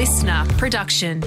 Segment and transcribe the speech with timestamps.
[0.00, 1.20] listener production.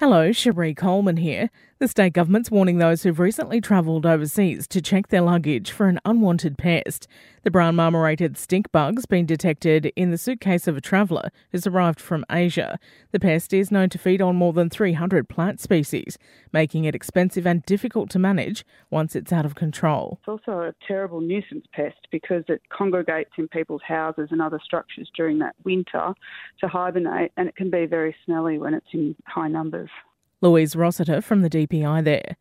[0.00, 1.50] Hello, Cherie Coleman here.
[1.78, 5.98] The state government's warning those who've recently travelled overseas to check their luggage for an
[6.04, 7.06] unwanted pest.
[7.42, 11.98] The brown marmorated stink bug's been detected in the suitcase of a traveller who's arrived
[11.98, 12.78] from Asia.
[13.12, 16.18] The pest is known to feed on more than 300 plant species,
[16.52, 20.18] making it expensive and difficult to manage once it's out of control.
[20.20, 25.10] It's also a terrible nuisance pest because it congregates in people's houses and other structures
[25.16, 26.12] during that winter
[26.60, 29.88] to hibernate, and it can be very smelly when it's in high numbers.
[30.42, 32.36] Louise Rossiter from the DPI there.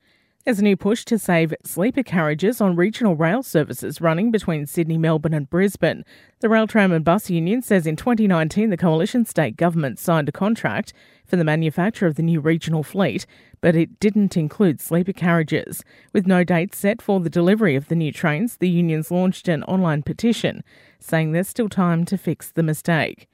[0.45, 4.97] There's a new push to save sleeper carriages on regional rail services running between Sydney,
[4.97, 6.05] Melbourne, and Brisbane.
[6.39, 10.31] The Rail Tram and Bus Union says in 2019 the coalition state government signed a
[10.31, 10.93] contract
[11.25, 13.25] for the manufacture of the new regional fleet,
[13.59, 15.83] but it didn't include sleeper carriages.
[16.13, 19.63] With no date set for the delivery of the new trains, the unions launched an
[19.63, 20.63] online petition
[20.99, 23.27] saying there's still time to fix the mistake.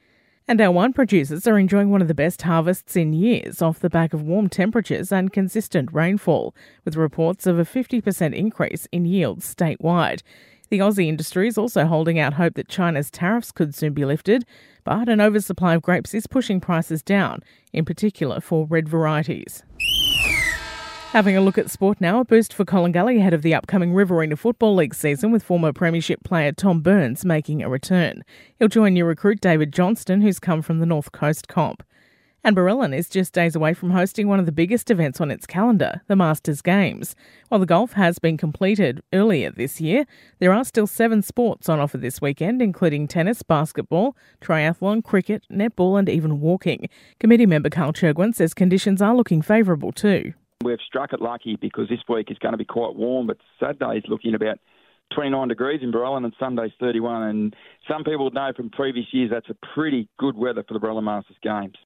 [0.48, 3.90] And our wine producers are enjoying one of the best harvests in years off the
[3.90, 9.52] back of warm temperatures and consistent rainfall, with reports of a 50% increase in yields
[9.52, 10.22] statewide.
[10.70, 14.44] The Aussie industry is also holding out hope that China's tariffs could soon be lifted,
[14.84, 19.64] but an oversupply of grapes is pushing prices down, in particular for red varieties.
[21.16, 24.36] Having a look at sport now, a boost for Collingullie ahead of the upcoming Riverina
[24.36, 28.22] Football League season with former Premiership player Tom Burns making a return.
[28.58, 31.82] He'll join new recruit David Johnston, who's come from the North Coast comp.
[32.44, 35.46] And Barellan is just days away from hosting one of the biggest events on its
[35.46, 37.16] calendar, the Masters Games.
[37.48, 40.04] While the golf has been completed earlier this year,
[40.38, 45.98] there are still seven sports on offer this weekend, including tennis, basketball, triathlon, cricket, netball,
[45.98, 46.90] and even walking.
[47.18, 50.34] Committee member Carl Churgwin says conditions are looking favourable too.
[50.64, 54.04] We've struck it lucky because this week is going to be quite warm, but Saturday's
[54.08, 54.58] looking about
[55.14, 57.22] 29 degrees in Barellan and Sunday's 31.
[57.22, 57.56] And
[57.88, 61.36] some people know from previous years that's a pretty good weather for the Barellan Masters
[61.42, 61.76] Games.